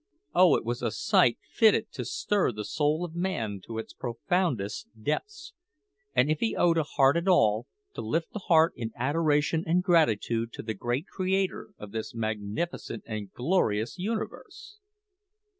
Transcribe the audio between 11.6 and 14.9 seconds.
of this magnificent and glorious universe!